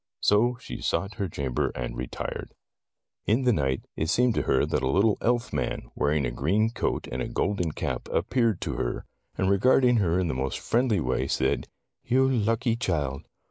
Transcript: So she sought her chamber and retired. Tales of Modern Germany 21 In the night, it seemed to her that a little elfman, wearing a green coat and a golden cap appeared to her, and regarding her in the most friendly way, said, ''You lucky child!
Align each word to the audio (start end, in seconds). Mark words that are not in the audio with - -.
So 0.19 0.57
she 0.59 0.81
sought 0.81 1.13
her 1.21 1.29
chamber 1.29 1.69
and 1.75 1.95
retired. 1.95 2.55
Tales 2.55 2.55
of 2.57 3.27
Modern 3.27 3.35
Germany 3.35 3.37
21 3.37 3.37
In 3.37 3.43
the 3.45 3.61
night, 3.61 3.89
it 4.05 4.09
seemed 4.09 4.33
to 4.33 4.41
her 4.41 4.65
that 4.65 4.81
a 4.81 4.87
little 4.87 5.17
elfman, 5.21 5.91
wearing 5.93 6.25
a 6.25 6.31
green 6.31 6.71
coat 6.71 7.07
and 7.11 7.21
a 7.21 7.27
golden 7.27 7.71
cap 7.73 8.09
appeared 8.11 8.61
to 8.61 8.77
her, 8.77 9.05
and 9.37 9.47
regarding 9.51 9.97
her 9.97 10.17
in 10.19 10.27
the 10.27 10.33
most 10.33 10.57
friendly 10.57 10.99
way, 10.99 11.27
said, 11.27 11.67
''You 12.03 12.27
lucky 12.27 12.75
child! 12.75 13.27